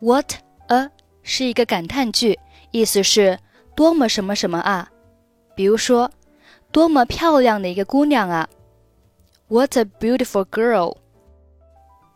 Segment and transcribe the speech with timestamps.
[0.00, 0.34] What
[0.68, 0.90] a
[1.22, 2.38] 是一个感叹句，
[2.70, 3.38] 意思是
[3.75, 4.89] 多么什么什么啊！
[5.55, 6.11] 比如说，
[6.71, 8.49] 多么漂亮的一个姑娘啊
[9.47, 10.97] ！What a beautiful girl!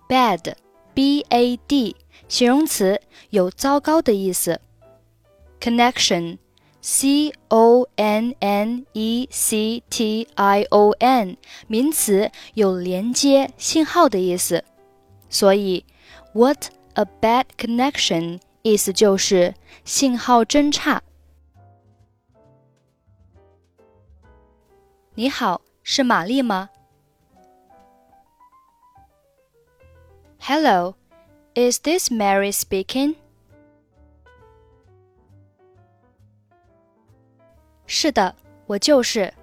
[0.07, 0.55] Bad,
[0.93, 1.95] B-A-D，
[2.27, 4.59] 形容词，有糟糕的意思。
[5.59, 6.37] Connection,
[6.81, 7.27] C-O-N-N-E-C-T-I-O-N，
[11.67, 14.63] 名词，有连接、信号的意思。
[15.29, 15.85] 所以
[16.33, 21.03] ，What a bad connection，意思就是信号真差。
[25.19, 26.69] 你好，是玛丽吗
[30.39, 30.95] ？Hello,
[31.55, 33.17] is this Mary speaking?
[37.85, 38.33] 是的，
[38.65, 39.33] 我就是。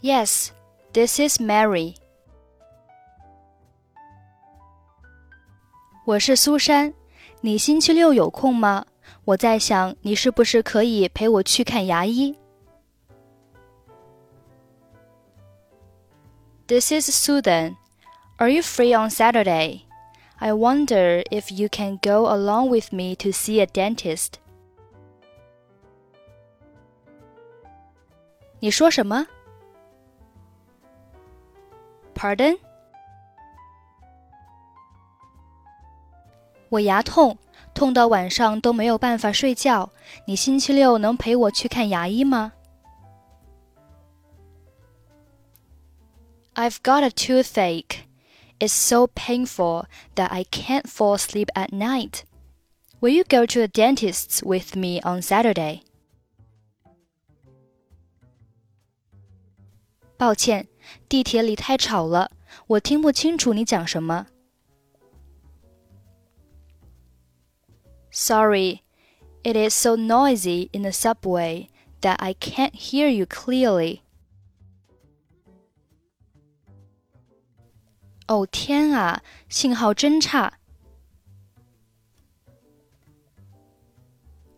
[0.00, 0.48] Yes,
[0.92, 1.94] this is Mary.
[6.04, 6.92] 我是苏珊，
[7.42, 8.84] 你星期六有空吗？
[9.24, 12.36] 我在想，你是不是可以陪我去看牙医
[16.67, 17.75] ？This is Susan.
[18.37, 19.81] Are you free on Saturday?
[20.39, 24.39] I wonder if you can go along with me to see a dentist.
[28.59, 29.27] 你说什么？
[32.15, 32.57] Pardon?
[36.69, 37.37] 我牙痛，
[37.73, 39.89] 痛到晚上都没有办法睡觉。
[40.25, 42.53] 你星期六能陪我去看牙医吗
[46.55, 48.07] ？I've got a toothache.
[48.59, 49.85] It's so painful
[50.15, 52.25] that I can't fall asleep at night.
[52.99, 55.81] Will you go to the dentist with me on Saturday?
[60.17, 60.67] 抱歉，
[61.09, 62.29] 地铁里太吵了，
[62.67, 64.27] 我听不清楚你讲什么。
[68.11, 68.81] Sorry,
[69.41, 71.69] it is so noisy in the subway
[72.01, 74.01] that I can't hear you clearly.
[78.27, 80.53] 哦天啊，信号真差！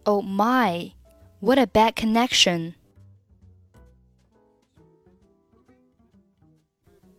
[0.03, 0.91] Oh my,
[1.39, 2.75] what a bad connection!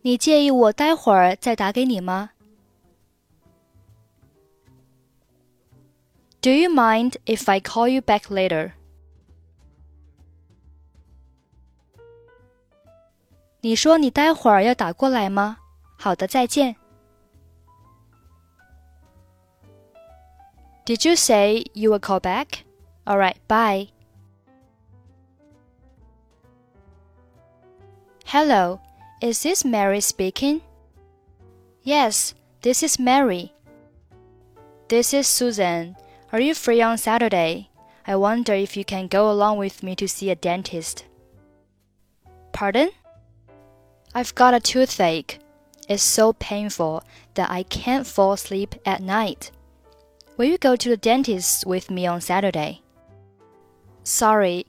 [0.01, 2.29] 你介意我待会儿再打给你吗？
[6.41, 8.73] Do you mind if I call you back later?
[13.61, 15.57] 你说你待会儿要打过来吗？
[15.99, 16.75] 好的，再见。
[20.85, 22.63] Did you say you will call back?
[23.05, 23.89] All right, bye.
[28.25, 28.79] Hello,
[29.21, 30.61] is this Mary speaking?
[31.83, 33.51] Yes, this is Mary.
[34.87, 35.95] This is Susan.
[36.31, 37.69] Are you free on Saturday?
[38.05, 41.05] I wonder if you can go along with me to see a dentist.
[42.51, 42.89] Pardon?
[44.13, 45.39] I've got a toothache
[45.90, 47.02] is so painful
[47.34, 49.50] that I can't fall asleep at night.
[50.36, 52.80] Will you go to the dentist with me on Saturday?
[54.04, 54.64] Sorry,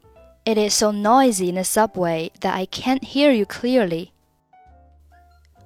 [0.46, 4.12] it is so noisy in the subway that I can't hear you clearly.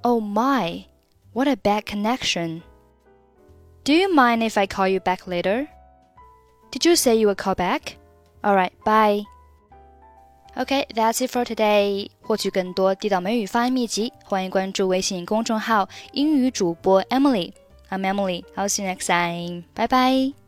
[0.04, 0.86] Oh my,
[1.32, 2.62] what a bad connection.
[3.86, 5.70] Do you mind if I call you back later?
[6.72, 7.98] Did you say you would call back?
[8.44, 9.24] Alright, bye.
[10.58, 12.10] Okay, that's it for today.
[12.22, 17.52] 获取更多地道美语发音秘籍，欢迎关注微信公众号“英语主播 Emily”。
[17.90, 18.44] I'm Emily.
[18.56, 19.64] I'll see you next time.
[19.76, 20.45] Bye bye.